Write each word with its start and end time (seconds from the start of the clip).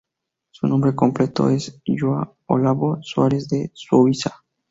Su 0.49 0.65
nombre 0.67 0.95
completo 0.95 1.49
es 1.51 1.79
João 1.85 2.33
Olavo 2.47 2.97
Soares 3.03 3.47
de 3.49 3.69
Souza. 3.75 4.43